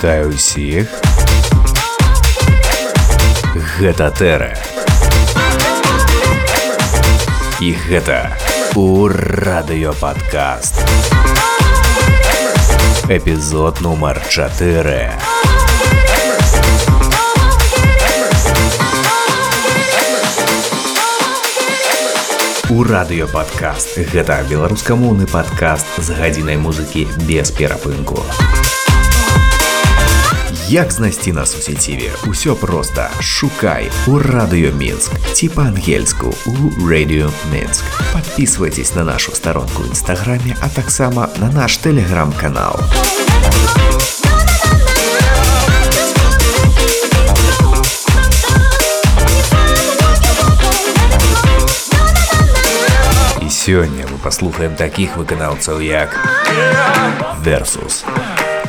Вітаю 0.00 0.32
ўсіх. 0.32 0.88
Гэта 3.76 4.08
Тэра. 4.16 4.56
І 7.60 7.76
гэта 7.84 8.32
у 8.80 9.12
радыёпадкаст. 9.12 10.80
Эпізод 13.12 13.84
нумар 13.84 14.16
4. 14.24 15.12
У 22.72 22.88
радыёпадкаст. 22.88 24.00
Гэта 24.16 24.40
беларускамоўны 24.48 25.28
падкаст 25.28 26.00
з 26.00 26.16
гадзінай 26.16 26.56
музыкі 26.56 27.04
без 27.28 27.52
перапынку. 27.52 28.24
Як 30.69 30.91
знайсці 30.91 31.31
нас 31.31 31.55
у 31.55 31.61
сеціве? 31.61 32.09
Усё 32.27 32.55
проста. 32.55 33.09
Шукай 33.19 33.91
у 34.07 34.19
радыё 34.19 34.73
Мінск 34.77 35.11
ці 35.33 35.49
па-ангельску 35.49 36.33
у 36.45 36.55
Radio 36.81 37.31
Мінск. 37.53 37.85
Падпісвайцесь 38.13 38.95
на 38.95 39.03
нашу 39.03 39.35
старонку 39.35 39.83
ў 39.83 39.91
нстаграме, 39.91 40.57
а 40.61 40.69
таксама 40.69 41.29
на 41.37 41.51
наш 41.51 41.77
тэлеграм-канал. 41.77 42.79
І 53.41 53.49
сёння 53.49 54.05
мы 54.09 54.17
паслухаем 54.17 54.75
такіх 54.75 55.17
выканаўцаў 55.17 55.81
як 55.81 56.09
Versus, 57.45 58.01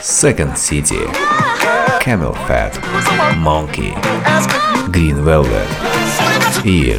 Second 0.03 0.57
City, 0.57 1.01
Camel 2.02 2.34
Fat, 2.48 2.80
Monki, 3.38 3.94
Green 4.92 5.24
Velvet 5.24 5.68
и 6.64 6.90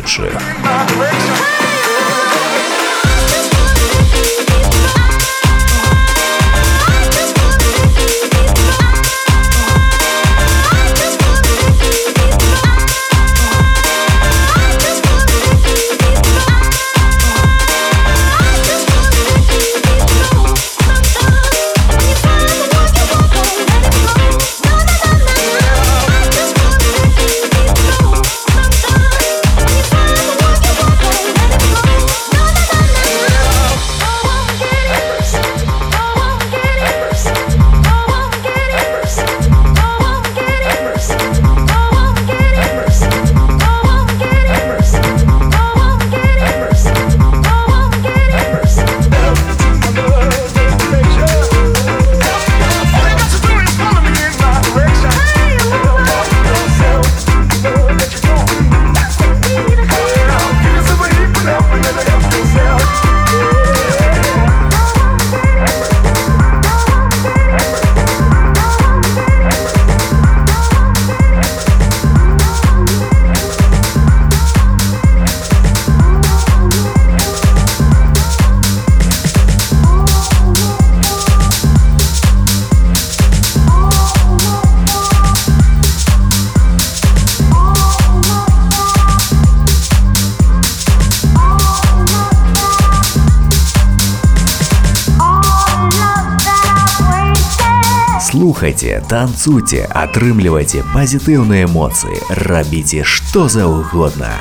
Слухайце, 98.82 99.04
танцуйце, 99.06 99.84
атрымлівайце 99.94 100.80
пазітыўныя 100.90 101.68
эмоцыі, 101.68 102.18
рабіце 102.50 103.04
што 103.06 103.46
заўгодна. 103.46 104.32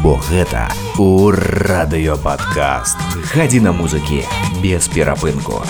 Бо 0.00 0.16
гэта 0.30 0.64
у 0.96 1.28
радыёпадкаст. 1.68 2.96
Гадзіна 3.36 3.76
музыкі 3.76 4.24
без 4.64 4.88
перапынку. 4.88 5.60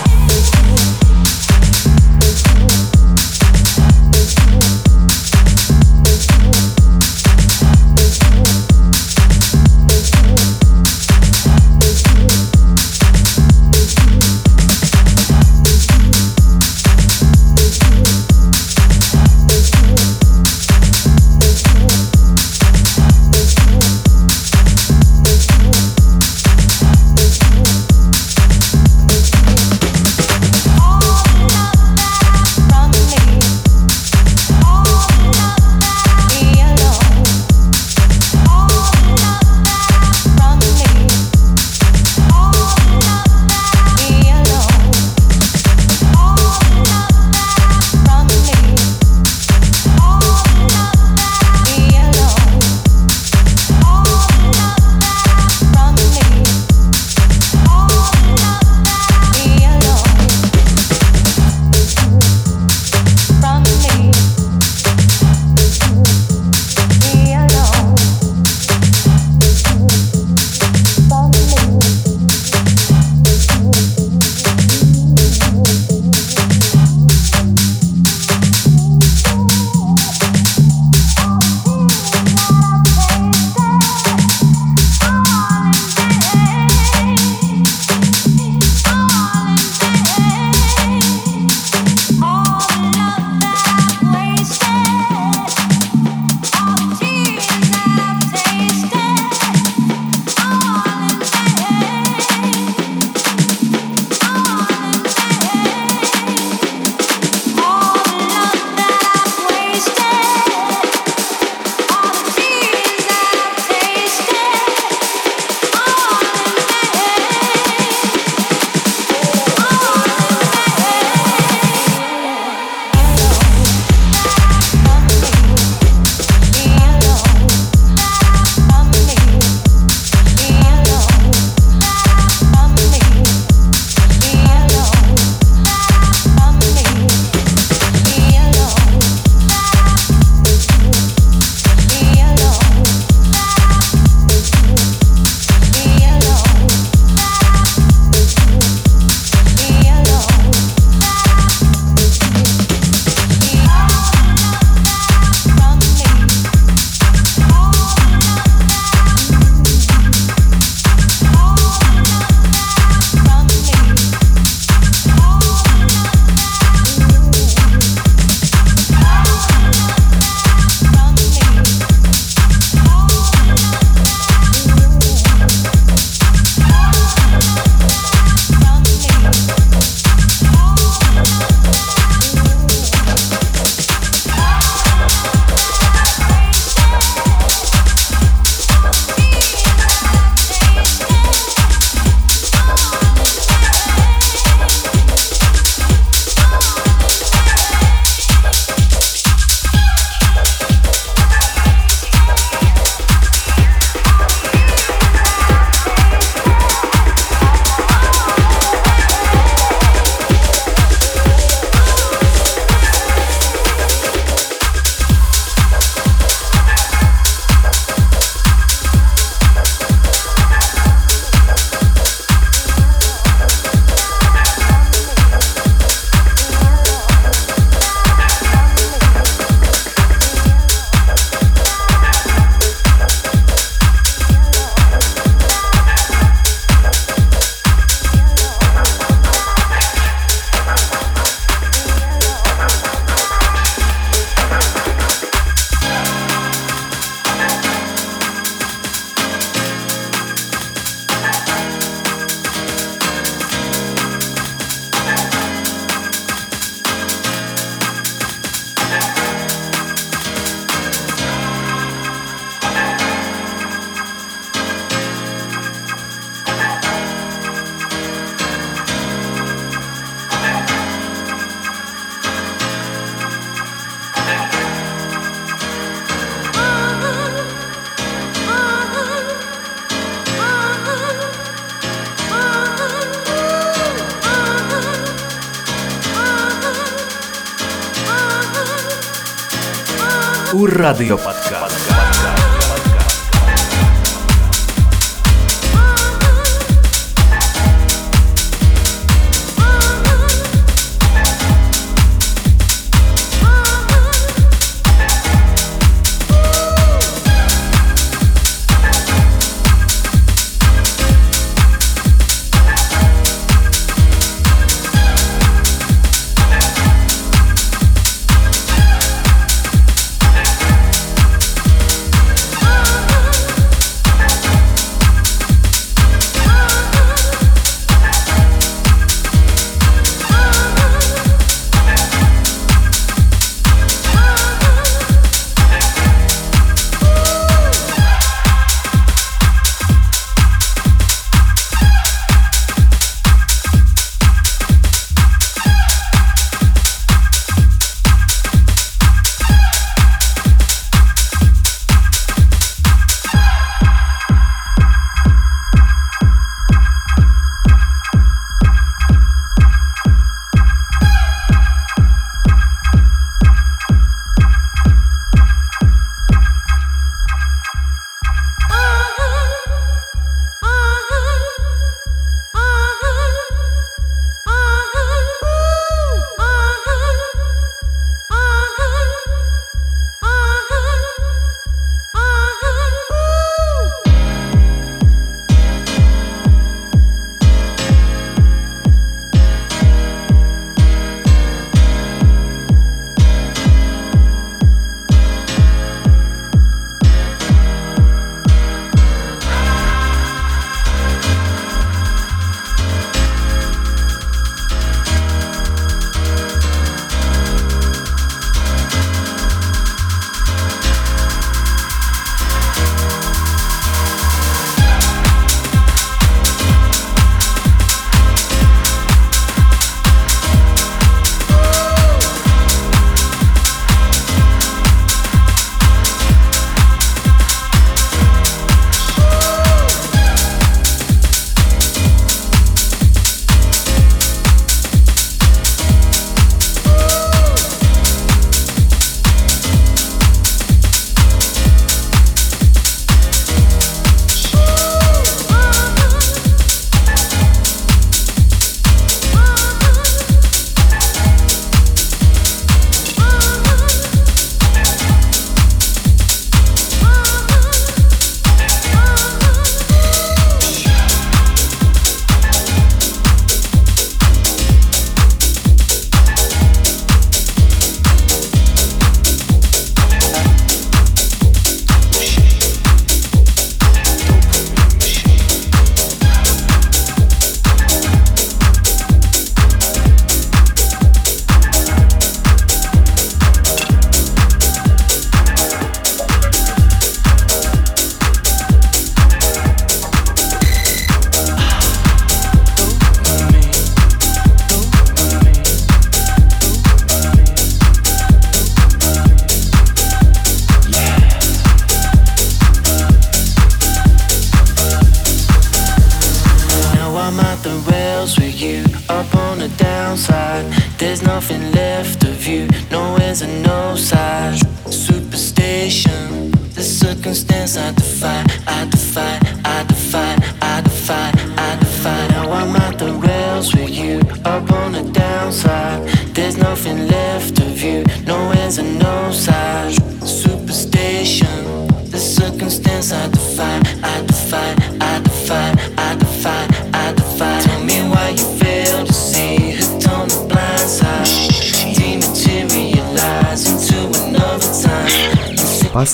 Радиоподкаст. 290.72 291.91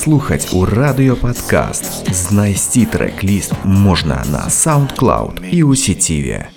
Послухаць 0.08 0.56
у 0.56 0.63
радыёпадкаст. 0.63 2.08
Знайсці 2.08 2.86
трэк-ліст 2.88 3.52
можна 3.68 4.24
на 4.32 4.48
SoundCloud 4.48 5.44
і 5.44 5.60
ў 5.60 5.75
сеціве. 5.75 6.48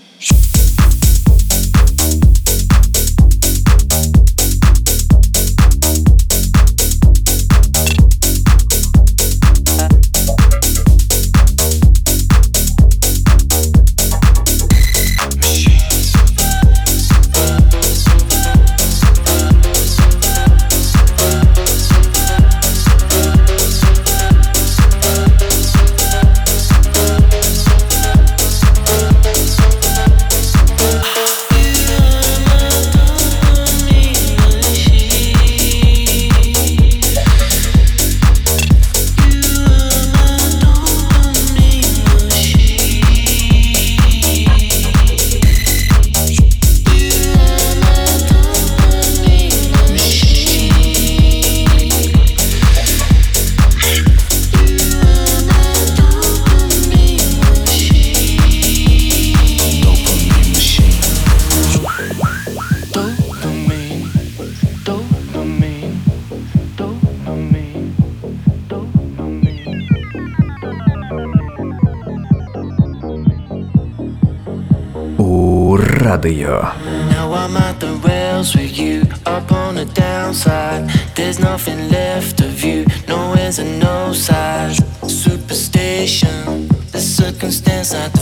another 76.21 76.37
year. 76.37 76.61
Now 77.09 77.33
I'm 77.33 77.57
at 77.57 77.79
the 77.79 77.93
rails 78.07 78.55
with 78.55 78.77
you, 78.77 79.03
up 79.25 79.51
on 79.51 79.75
the 79.75 79.85
downside. 79.85 80.89
There's 81.15 81.39
nothing 81.39 81.89
left 81.89 82.41
of 82.41 82.63
you, 82.63 82.85
no 83.07 83.33
ends 83.33 83.59
and 83.59 83.79
no 83.79 84.13
sides. 84.13 84.79
Superstition, 85.07 86.67
the 86.91 87.01
circumstance 87.01 87.93
I. 87.93 88.20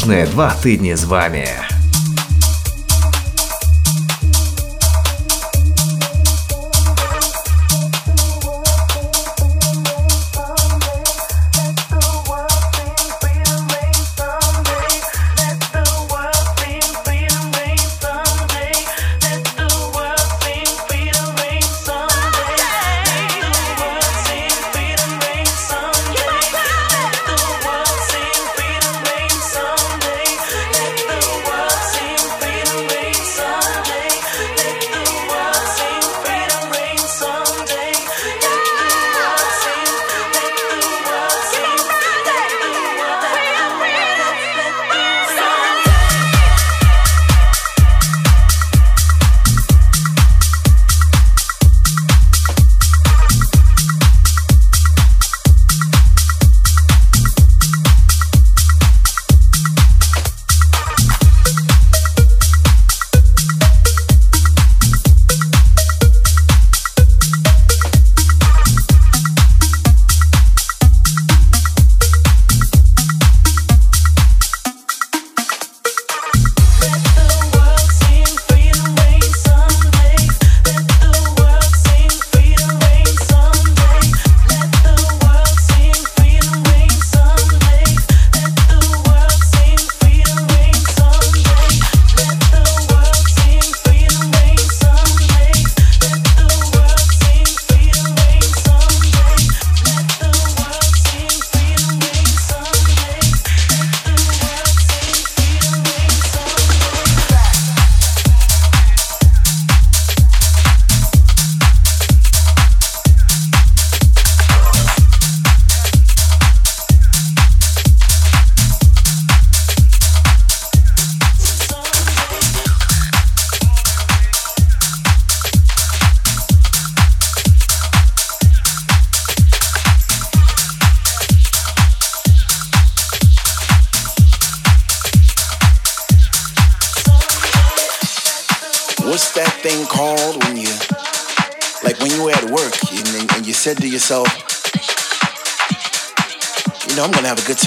кожныя 0.00 0.26
два 0.26 0.48
тыдні 0.62 0.96
з 0.96 1.04
вами. 1.04 1.79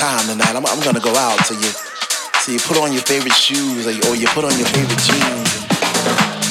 Time 0.04 0.28
tonight. 0.28 0.52
I'm, 0.52 0.66
I'm 0.66 0.82
gonna 0.84 1.00
go 1.00 1.16
out. 1.16 1.40
So 1.48 1.54
you, 1.54 1.72
so 2.44 2.52
you 2.52 2.60
put 2.60 2.78
on 2.78 2.92
your 2.92 3.04
favorite 3.04 3.34
shoes 3.34 3.88
or 3.88 3.92
you, 3.92 4.04
or 4.10 4.16
you 4.20 4.28
put 4.36 4.44
on 4.44 4.52
your 4.60 4.68
favorite 4.68 5.00
jeans 5.00 5.64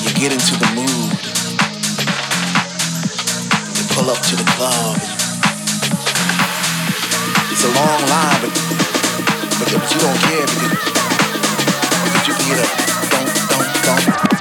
you 0.03 0.11
get 0.17 0.33
into 0.33 0.57
the 0.57 0.69
mood. 0.73 1.13
You 3.77 3.85
pull 3.93 4.09
up 4.09 4.21
to 4.25 4.35
the 4.41 4.47
club. 4.57 4.97
It's 7.53 7.65
a 7.69 7.73
long 7.77 8.01
line, 8.09 8.41
but 8.41 8.53
but, 9.61 9.69
you 9.69 10.01
don't 10.01 10.21
care 10.27 10.47
because, 10.49 10.73
because 12.09 12.25
you 12.29 12.35
get 12.49 12.57
a 12.57 12.69
don't 13.13 13.29
don't 13.53 13.69
don't. 13.85 14.32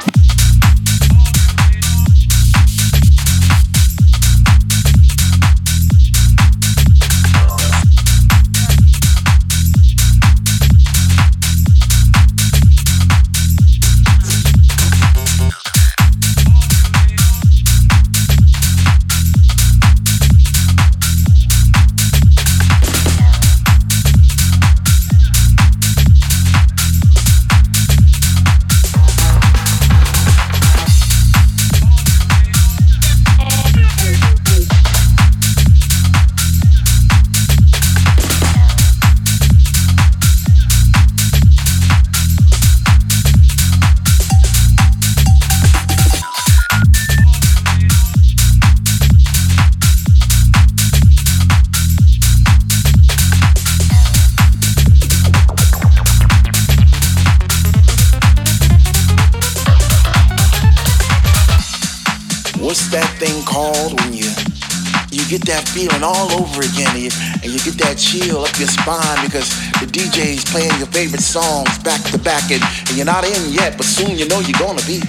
Feeling 65.81 66.03
all 66.05 66.29
over 66.37 66.61
again 66.61 66.93
and 66.93 67.49
you, 67.49 67.57
get 67.65 67.73
that 67.81 67.97
chill 67.97 68.45
up 68.45 68.53
your 68.61 68.69
spine 68.69 69.17
because 69.25 69.49
the 69.81 69.89
DJ's 69.89 70.45
playing 70.45 70.69
your 70.77 70.85
favorite 70.93 71.25
songs 71.25 71.73
back 71.81 71.97
to 72.13 72.21
back 72.21 72.53
and, 72.53 72.61
and 72.85 72.93
you're 72.93 73.09
not 73.09 73.25
in 73.25 73.41
yet, 73.49 73.81
but 73.81 73.89
soon 73.89 74.13
you 74.13 74.29
know 74.29 74.37
you're 74.45 74.61
gonna 74.61 74.85
be. 74.85 75.01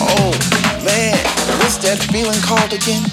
Oh 0.00 0.32
man, 0.80 1.20
what's 1.60 1.76
that 1.84 2.00
feeling 2.08 2.40
called 2.40 2.72
again? 2.72 3.04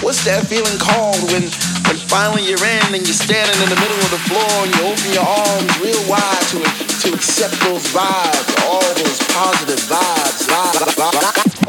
What's 0.00 0.24
that 0.24 0.48
feeling 0.48 0.80
called 0.80 1.20
when 1.28 1.44
when 1.92 2.00
finally 2.08 2.48
you're 2.48 2.64
in 2.64 2.96
and 2.96 3.04
you're 3.04 3.12
standing 3.12 3.60
in 3.60 3.68
the 3.68 3.76
middle 3.76 4.00
of 4.00 4.16
the 4.16 4.22
floor 4.24 4.48
and 4.64 4.72
you 4.72 4.80
open 4.88 5.08
your 5.12 5.28
arms 5.28 5.72
real 5.84 6.00
wide 6.08 6.44
to 6.56 6.64
to 7.04 7.12
accept 7.12 7.52
those 7.68 7.84
vibes, 7.92 8.48
all 8.64 8.80
those 8.96 9.20
positive 9.28 9.80
vibes. 9.92 10.48
vibes, 10.48 10.88
vibes. 10.96 11.63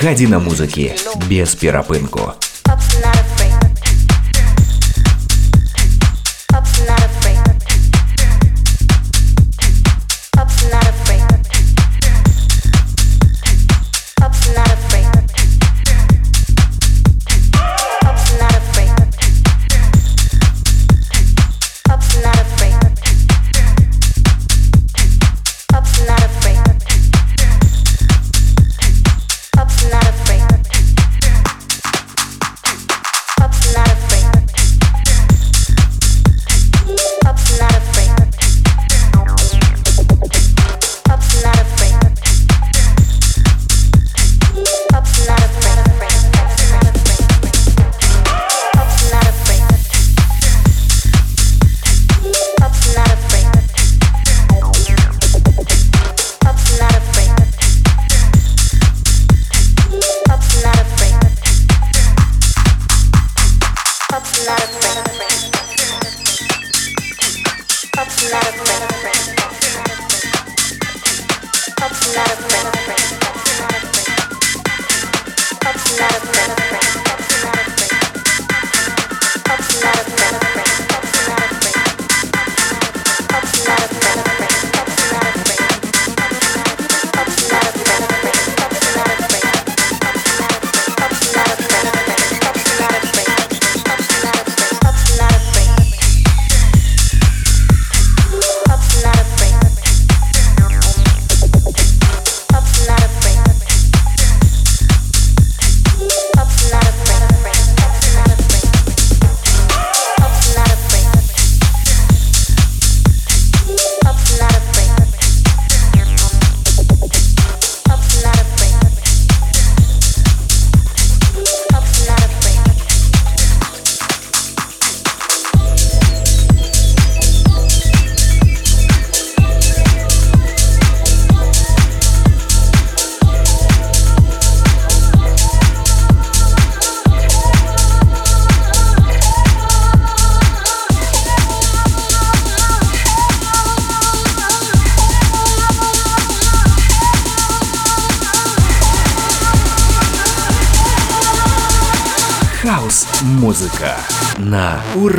Гадина 0.00 0.38
музыки 0.38 0.96
без 1.28 1.56
перапынку. 1.56 2.36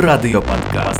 Radio 0.04 0.42
Podcast. 0.42 0.93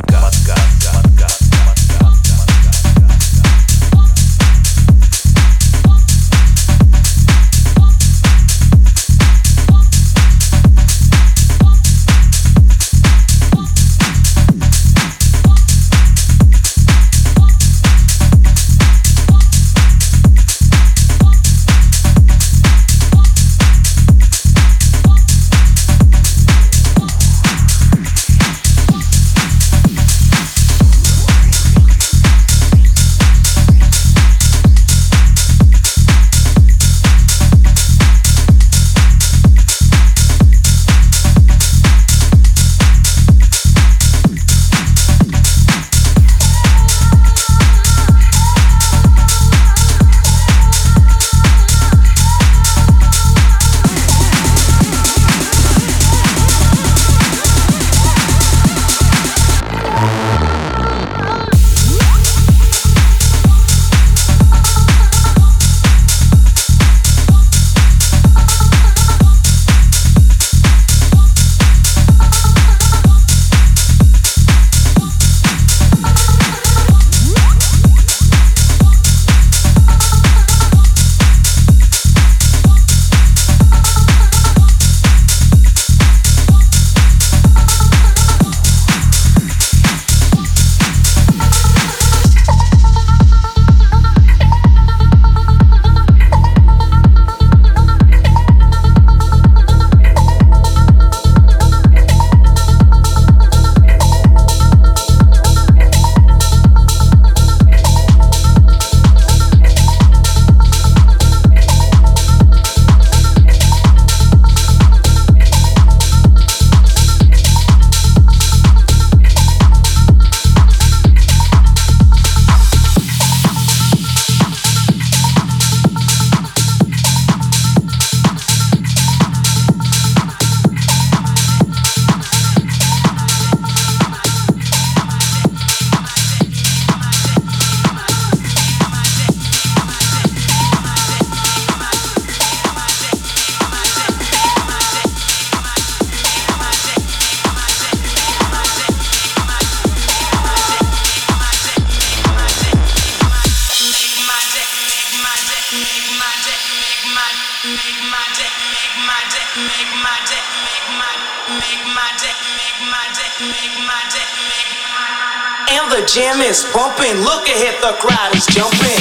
jam 166.15 166.39
is 166.39 166.63
pumping. 166.71 167.19
Look 167.27 167.45
ahead, 167.49 167.75
the 167.81 167.91
crowd 167.99 168.33
is 168.33 168.45
jumping. 168.45 168.94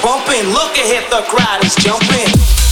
Bumping. 0.00 0.46
Look 0.54 0.72
ahead, 0.78 1.04
the 1.10 1.20
crowd 1.28 1.62
is 1.64 1.74
jumping. 1.74 2.63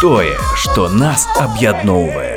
Тое, 0.00 0.34
што 0.56 0.88
нас 0.88 1.26
аб'ядноўвае. 1.40 2.33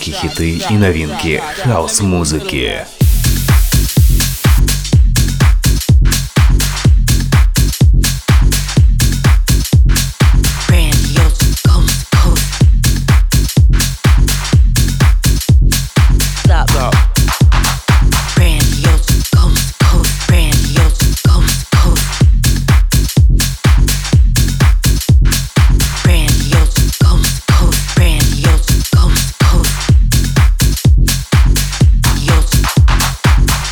Толькі 0.00 0.12
хіты 0.12 0.50
і 0.72 0.74
навінкі 0.80 1.40
хаос-музыкі. 1.60 2.99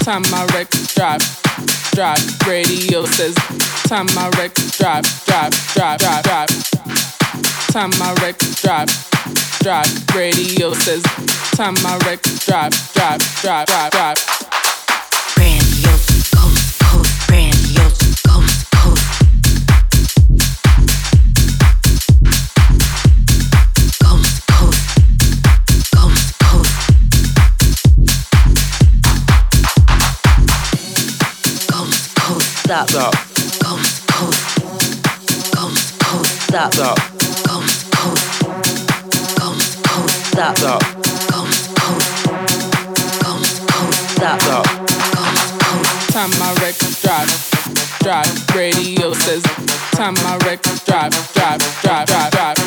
Time 0.09 0.23
my 0.31 0.43
records 0.55 0.95
drop, 0.95 1.21
drop. 1.93 2.17
Radio 2.47 3.05
says, 3.05 3.35
time 3.85 4.07
my 4.15 4.27
records 4.39 4.75
drop, 4.75 5.05
drop, 5.27 5.53
drop, 5.75 5.99
drop, 5.99 6.23
drop. 6.23 6.49
Time 7.69 7.91
my 7.99 8.11
records 8.19 8.59
drop, 8.59 8.89
drop. 9.61 9.85
Radio 10.15 10.73
says, 10.73 11.03
time 11.53 11.75
my 11.83 11.95
records 12.07 12.43
drop, 12.43 12.73
drop, 12.95 13.21
drop, 13.43 13.67
drop, 13.67 13.91
drop. 13.91 14.58
Stop. 32.69 32.87
Stop. 32.87 33.13
Coast, 33.63 34.07
coast. 34.07 34.59
Coast, 35.55 35.99
coast, 35.99 36.41
stop. 36.43 36.71
Stop. 36.71 36.93
Coast, 36.93 37.91
coast. 37.95 38.45
Coast, 39.39 39.83
coast, 39.83 40.27
stop. 40.29 40.57
Stop. 40.57 40.81
Coast, 41.31 41.73
coast. 41.79 42.13
Coast, 43.25 43.67
coast, 43.69 43.97
stop. 44.13 44.41
Stop. 44.41 44.65
Coast, 45.25 45.49
coast. 45.59 46.13
Time 46.13 46.29
my 46.37 46.53
records 46.61 47.01
drop, 47.01 47.27
drop. 48.03 48.27
Radio 48.55 49.13
says, 49.13 49.41
time 49.93 50.13
my 50.25 50.37
records 50.45 50.83
drop, 50.83 51.11
drop, 51.33 51.59
drop, 51.81 52.05
drop, 52.05 52.31
drop. 52.31 52.58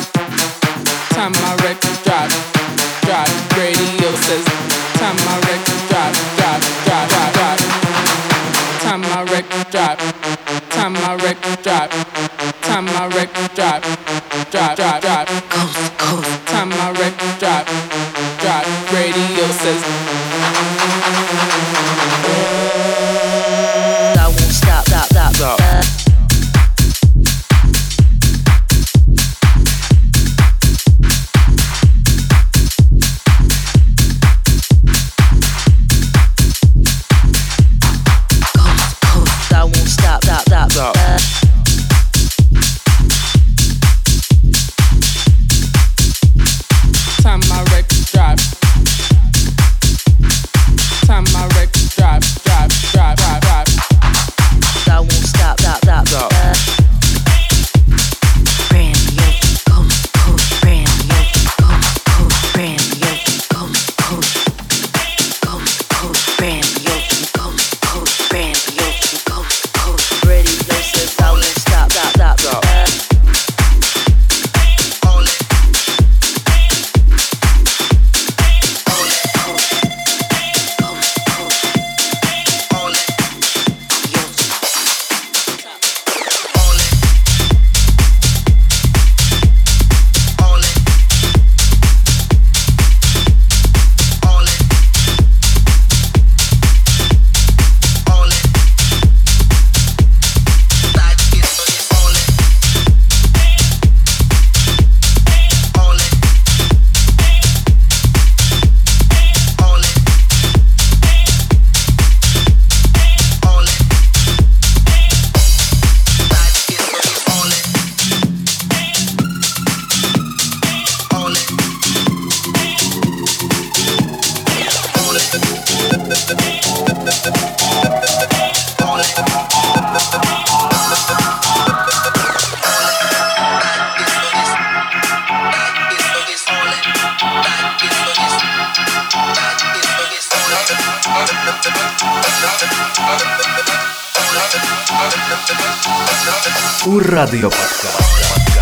Bye. 147.99 148.52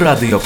Radio. 0.00 0.40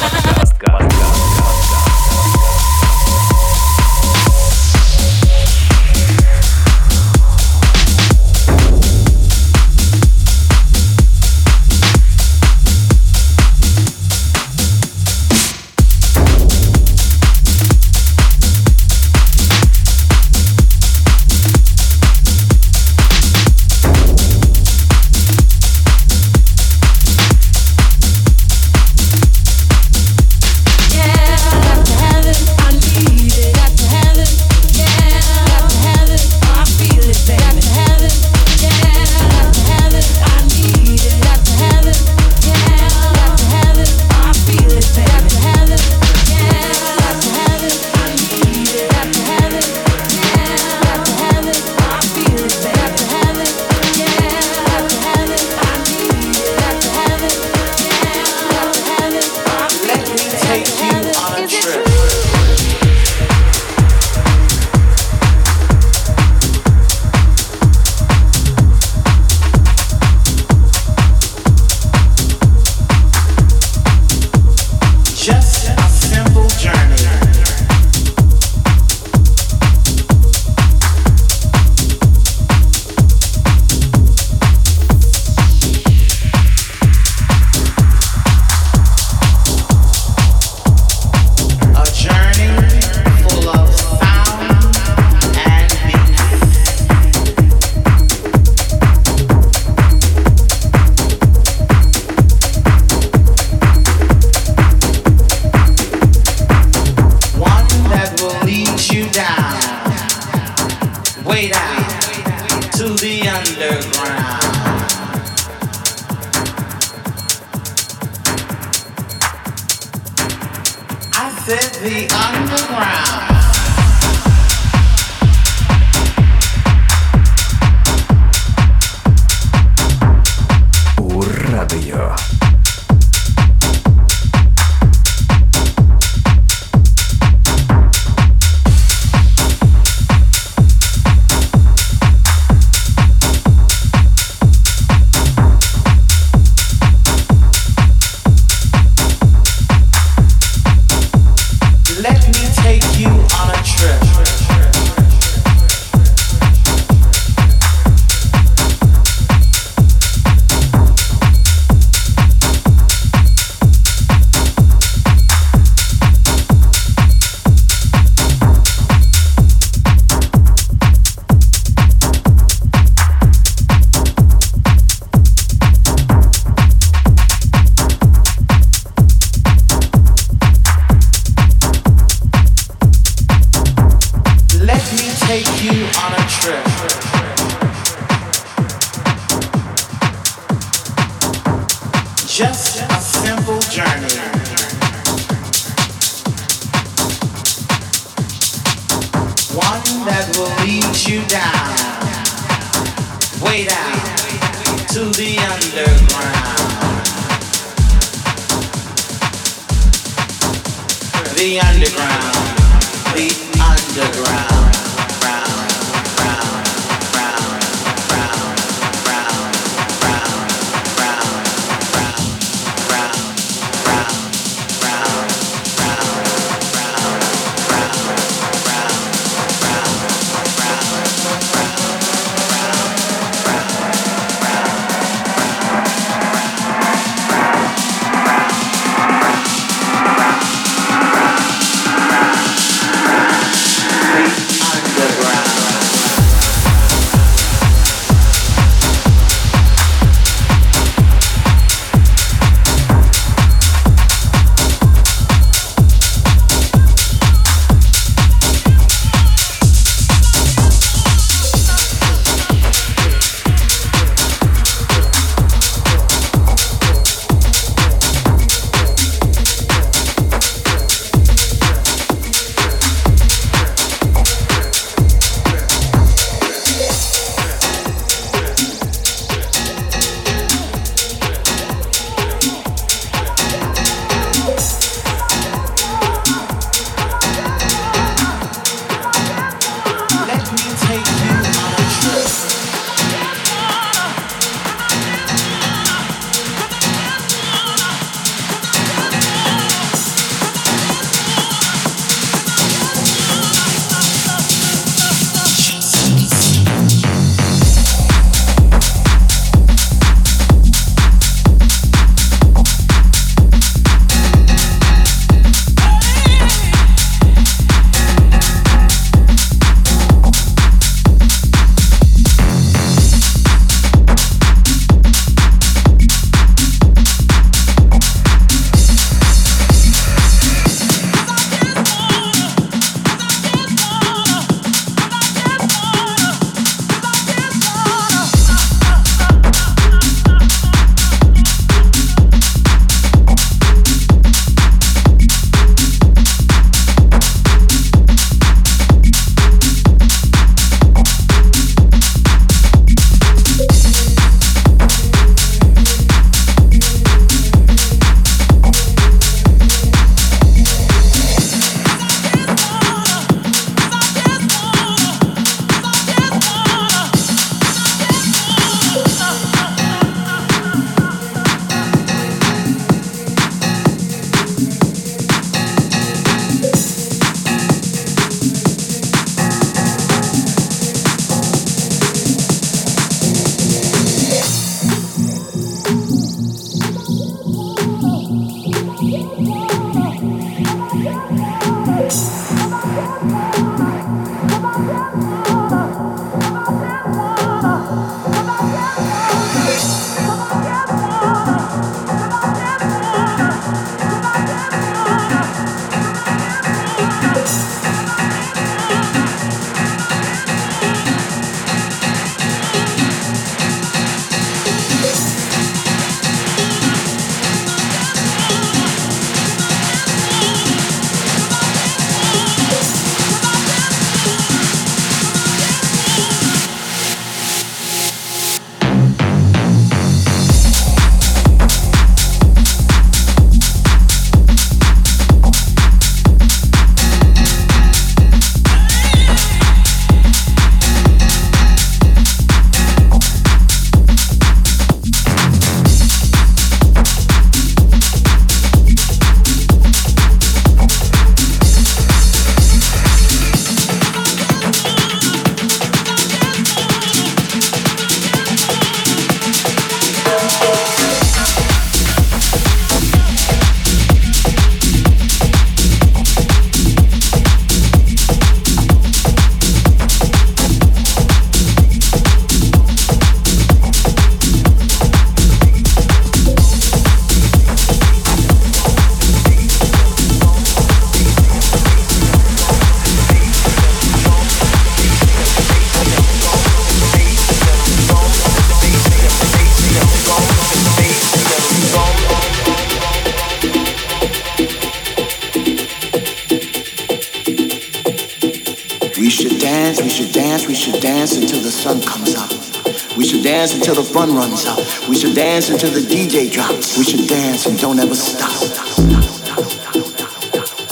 Should 505.24 505.34
dance 505.34 505.70
until 505.70 505.90
the 505.90 506.00
DJ 506.00 506.50
drops. 506.52 506.98
We 506.98 507.04
should 507.04 507.28
dance 507.28 507.66
and 507.66 507.78
don't 507.78 507.98
ever 507.98 508.14
stop. 508.14 508.50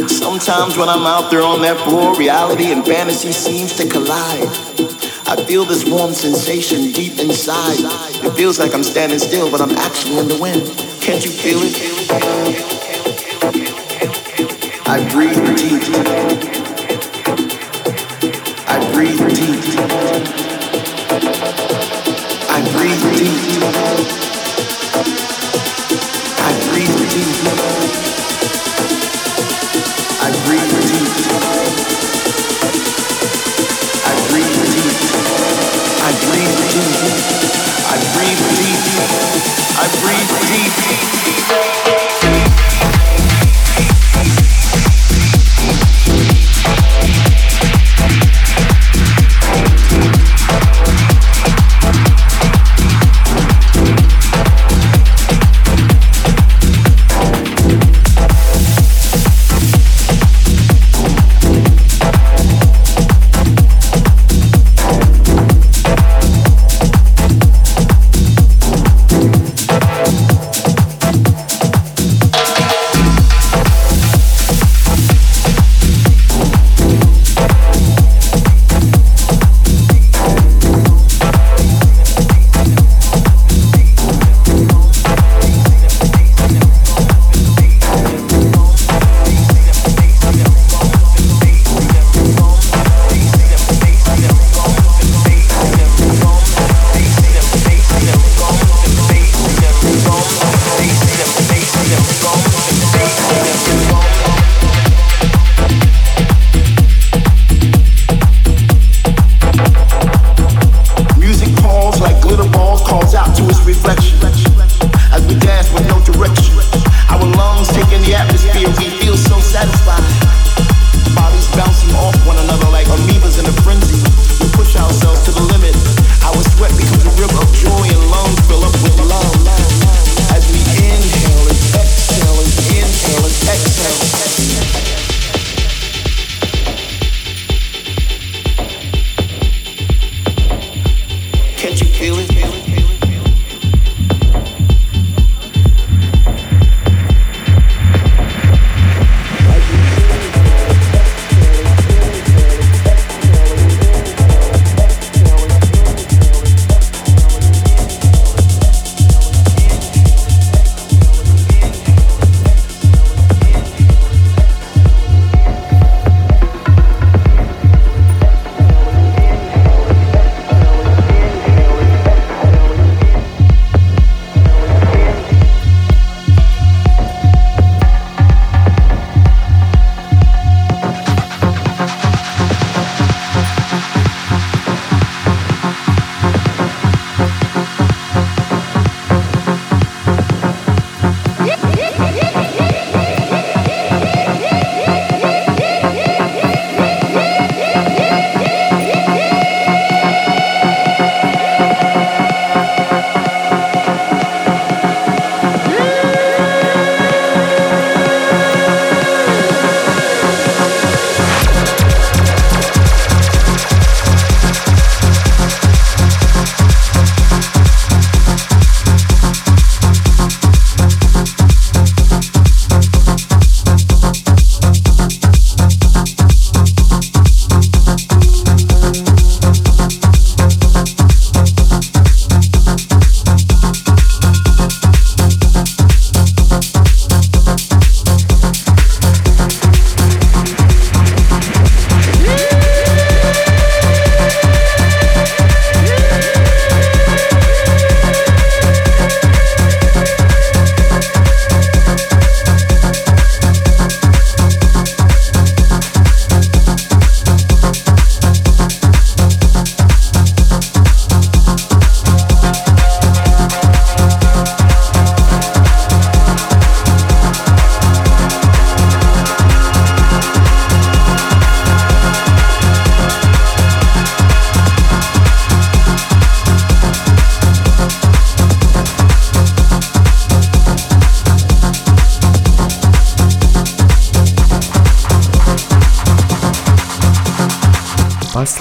Sometimes 0.09 0.79
when 0.79 0.89
I'm 0.89 1.05
out 1.05 1.31
there 1.31 1.43
on 1.43 1.61
that 1.63 1.77
floor, 1.85 2.17
reality 2.17 2.73
and 2.73 2.85
fantasy 2.85 3.33
seems 3.33 3.77
to 3.77 3.89
collide. 3.89 4.49
I 5.27 5.37
feel 5.45 5.65
this 5.65 5.85
warm 5.89 6.13
sensation 6.13 6.93
deep 6.93 7.19
inside. 7.19 7.77
It 8.25 8.35
feels 8.35 8.59
like 8.59 8.75
I'm 8.75 8.83
standing 8.83 9.19
still, 9.19 9.51
but 9.51 9.61
I'm 9.61 9.73
actually 9.73 10.19
in 10.19 10.29
the 10.29 10.39
wind. 10.41 10.63
Can't 11.03 11.25
you 11.25 11.31
feel 11.31 11.59
it? 11.63 11.77
I 14.87 14.99
breathe 15.13 15.43
deep. 15.57 15.83
I 18.67 18.79
breathe 18.95 19.19
deep. 19.35 19.63
I 22.49 22.61
breathe 22.73 23.19
deep. 23.19 23.92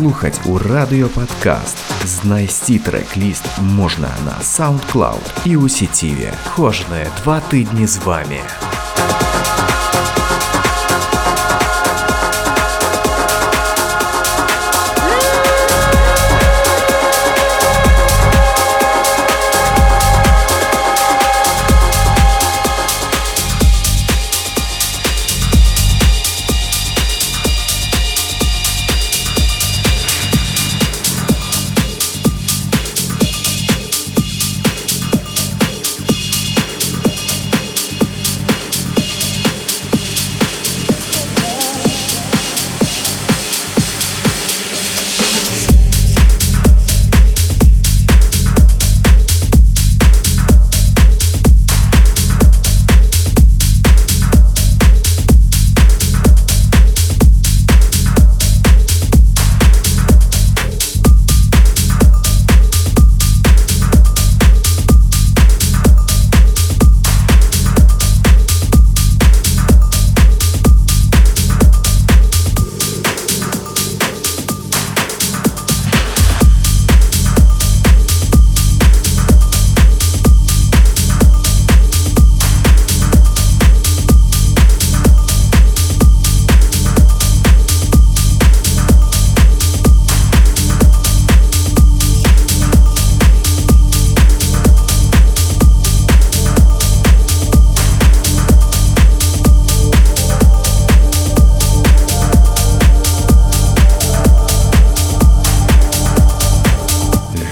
паслухаць 0.00 0.40
у 0.48 0.56
радыёпадкаст. 0.56 1.76
Знайсці 2.08 2.78
трэк-ліст 2.80 3.44
можна 3.76 4.08
на 4.24 4.32
SoundCloud 4.40 5.44
і 5.44 5.52
ў 5.60 5.68
сеціве. 5.68 6.32
Кожныя 6.56 7.12
два 7.20 7.44
тыдні 7.52 7.84
з 7.84 8.00
вами. 8.00 8.40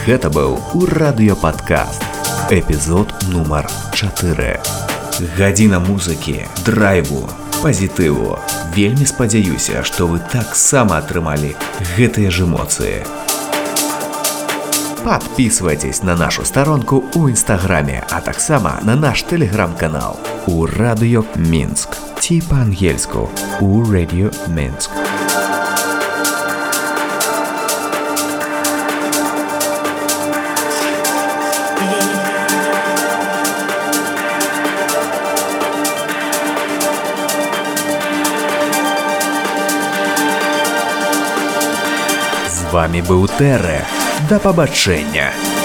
Гэта 0.08 0.30
быў 0.30 0.56
у 0.74 0.86
радыёпадкаст. 0.86 2.02
Эпізод 2.50 3.12
нумар 3.28 3.68
4. 3.92 4.60
Гадзіна 5.36 5.80
музыкі, 5.80 6.44
драйву, 6.64 7.28
пазітыву. 7.62 8.38
Вельмі 8.76 9.06
спадзяюся, 9.06 9.84
што 9.84 10.08
вы 10.08 10.20
таксама 10.32 10.98
атрымалі 10.98 11.54
гэтыя 11.96 12.30
ж 12.30 12.48
эмоцыі. 12.48 13.04
Подписывайтесь 15.04 16.02
на 16.02 16.16
нашу 16.16 16.44
сторонку 16.44 17.04
у 17.14 17.28
Инстаграме, 17.28 18.04
а 18.10 18.20
таксама 18.20 18.80
на 18.82 18.96
наш 18.96 19.22
телеграм-канал 19.22 20.18
у 20.46 20.66
Радио 20.66 21.24
Минск. 21.36 21.96
Ці 22.20 22.42
по-ангельску 22.48 23.28
у 23.60 23.82
Radio 23.84 24.32
Минск. 24.48 24.90
Вами 42.71 43.01
быў 43.01 43.25
Тэрэ. 43.25 43.81
Да 44.29 44.37
пабачэння. 44.37 45.58